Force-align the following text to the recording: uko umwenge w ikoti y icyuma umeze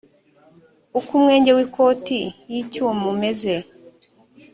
uko 0.97 1.09
umwenge 1.19 1.51
w 1.57 1.59
ikoti 1.65 2.19
y 2.51 2.55
icyuma 2.61 3.03
umeze 3.13 3.53